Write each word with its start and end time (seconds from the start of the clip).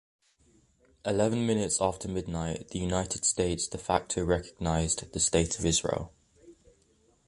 Eleven 1.05 1.45
minutes 1.45 1.79
after 1.79 2.07
midnight, 2.07 2.69
the 2.69 2.79
United 2.79 3.23
States 3.23 3.67
"de 3.67 3.77
facto" 3.77 4.23
recognized 4.25 5.13
the 5.13 5.19
State 5.19 5.59
of 5.59 5.65
Israel. 5.67 6.11